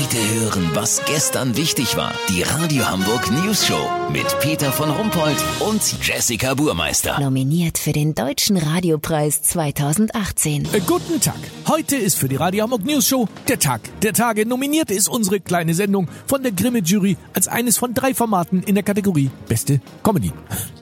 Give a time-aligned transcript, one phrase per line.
[0.00, 2.12] Heute hören, was gestern wichtig war.
[2.28, 7.18] Die Radio Hamburg News Show mit Peter von Rumpold und Jessica Burmeister.
[7.18, 10.68] Nominiert für den Deutschen Radiopreis 2018.
[10.72, 11.34] Äh, guten Tag.
[11.66, 14.46] Heute ist für die Radio Hamburg News Show der Tag der Tage.
[14.46, 18.76] Nominiert ist unsere kleine Sendung von der Grimme Jury als eines von drei Formaten in
[18.76, 20.32] der Kategorie Beste Comedy.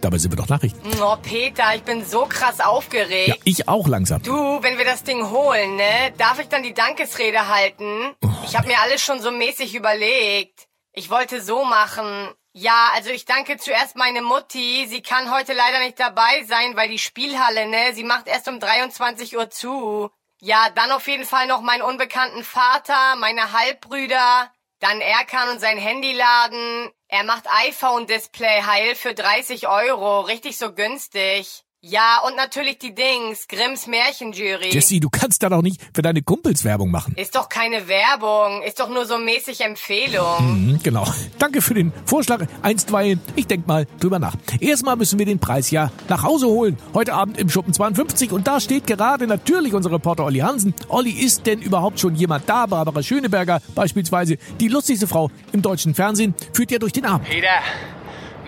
[0.01, 0.81] Dabei sind wir doch Nachrichten.
[1.03, 3.29] Oh, Peter, ich bin so krass aufgeregt.
[3.29, 4.23] Ja, ich auch langsam.
[4.23, 6.13] Du, wenn wir das Ding holen, ne?
[6.19, 8.15] Darf ich dann die Dankesrede halten?
[8.45, 10.69] Ich habe mir alles schon so mäßig überlegt.
[10.93, 12.33] Ich wollte so machen.
[12.53, 14.87] Ja, also ich danke zuerst meine Mutti.
[14.89, 17.93] Sie kann heute leider nicht dabei sein, weil die Spielhalle, ne?
[17.95, 20.11] Sie macht erst um 23 Uhr zu.
[20.41, 25.79] Ja, dann auf jeden Fall noch meinen unbekannten Vater, meine Halbbrüder, dann Erkan und sein
[25.79, 26.91] Handyladen.
[27.09, 31.66] Er macht iPhone-Display heil für 30 Euro, richtig so günstig.
[31.89, 34.71] Ja, und natürlich die Dings, Grimms Märchenjury.
[34.73, 37.15] Jessie, du kannst da doch nicht für deine Kumpels Werbung machen.
[37.15, 40.73] Ist doch keine Werbung, ist doch nur so mäßig Empfehlung.
[40.73, 41.07] Mhm, genau.
[41.39, 42.45] Danke für den Vorschlag.
[42.63, 44.35] Einstweilen, ich denk mal drüber nach.
[44.59, 46.77] Erstmal müssen wir den Preis ja nach Hause holen.
[46.93, 50.75] Heute Abend im Schuppen 52 und da steht gerade natürlich unser Reporter Olli Hansen.
[50.89, 52.67] Olli, ist denn überhaupt schon jemand da?
[52.67, 57.29] Barbara Schöneberger beispielsweise, die lustigste Frau im deutschen Fernsehen, führt ja durch den Abend.
[57.29, 57.61] Peter,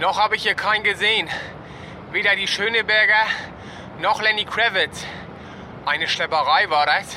[0.01, 1.29] noch habe ich hier keinen gesehen.
[2.11, 3.27] Weder die Schöneberger
[4.01, 5.05] noch Lenny Kravitz.
[5.85, 7.15] Eine Schlepperei war das.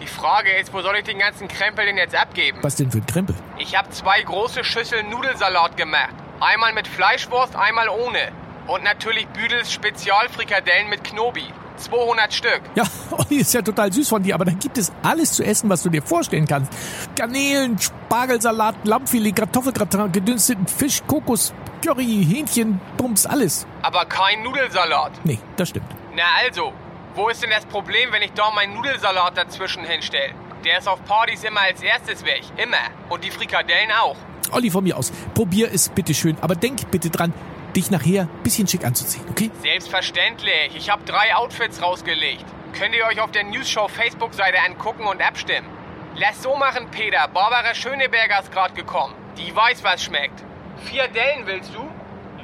[0.00, 2.58] Die Frage ist, wo soll ich den ganzen Krempel denn jetzt abgeben?
[2.62, 3.36] Was denn für ein Krempel?
[3.58, 6.14] Ich habe zwei große Schüsseln Nudelsalat gemacht.
[6.40, 8.32] Einmal mit Fleischwurst, einmal ohne.
[8.66, 11.46] Und natürlich Büdels Spezialfrikadellen mit Knobi.
[11.82, 12.62] 200 Stück.
[12.74, 15.68] Ja, Olli ist ja total süß von dir, aber da gibt es alles zu essen,
[15.68, 16.72] was du dir vorstellen kannst.
[17.16, 21.52] Garnelen, Spargelsalat, Lammfilet, Kartoffelgratin, gedünsteten Fisch, Kokos,
[21.84, 23.66] Curry, Hähnchen, Bums, alles.
[23.82, 25.12] Aber kein Nudelsalat.
[25.24, 25.86] Nee, das stimmt.
[26.14, 26.72] Na also,
[27.14, 30.32] wo ist denn das Problem, wenn ich da meinen Nudelsalat dazwischen hinstelle?
[30.64, 32.42] Der ist auf Partys immer als erstes weg.
[32.56, 32.76] Immer.
[33.08, 34.16] Und die Frikadellen auch.
[34.52, 37.32] Olli, von mir aus, probier es bitte schön, aber denk bitte dran,
[37.72, 39.50] dich nachher ein bisschen schick anzuziehen, okay?
[39.62, 40.72] Selbstverständlich.
[40.76, 42.44] Ich habe drei Outfits rausgelegt.
[42.78, 45.68] Könnt ihr euch auf der News-Show Facebook-Seite angucken und abstimmen.
[46.16, 47.28] Lass so machen, Peter.
[47.28, 49.14] Barbara Schöneberger ist gerade gekommen.
[49.38, 50.42] Die weiß, was schmeckt.
[50.84, 51.88] Vier Dellen willst du?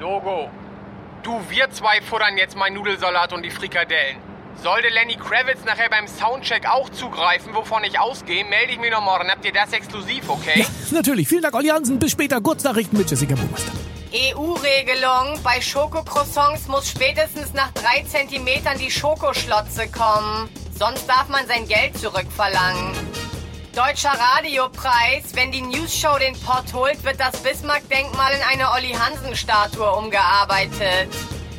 [0.00, 0.50] Logo.
[1.22, 4.16] Du, wir zwei futtern jetzt meinen Nudelsalat und die Frikadellen.
[4.62, 9.02] Sollte Lenny Kravitz nachher beim Soundcheck auch zugreifen, wovon ich ausgehe, melde ich mich noch
[9.02, 9.30] morgen.
[9.30, 10.60] Habt ihr das exklusiv, okay?
[10.60, 11.28] Ja, natürlich.
[11.28, 11.98] Vielen Dank, Olli Hansen.
[11.98, 12.40] Bis später.
[12.40, 13.72] Kurznachrichten mit Jessica Buchmeister.
[14.12, 15.40] EU-Regelung.
[15.42, 20.48] Bei Schokocroissants muss spätestens nach drei Zentimetern die Schokoschlotze kommen.
[20.78, 22.94] Sonst darf man sein Geld zurückverlangen.
[23.74, 25.34] Deutscher Radiopreis.
[25.34, 31.08] Wenn die News-Show den Pott holt, wird das Bismarck-Denkmal in eine Olli Hansen-Statue umgearbeitet.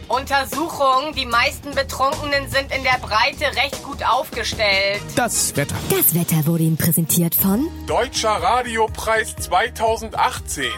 [0.09, 1.13] Untersuchung.
[1.15, 5.01] Die meisten Betrunkenen sind in der Breite recht gut aufgestellt.
[5.15, 5.75] Das Wetter.
[5.89, 10.71] Das Wetter wurde Ihnen präsentiert von Deutscher Radiopreis 2018.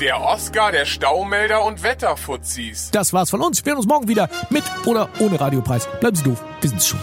[0.00, 2.90] Der Oscar der Staumelder und Wetterfuzis.
[2.90, 3.64] Das war's von uns.
[3.64, 5.88] Wir hören uns morgen wieder mit oder ohne Radiopreis.
[6.00, 6.44] Bleiben Sie doof.
[6.60, 7.00] Wir sind's schon.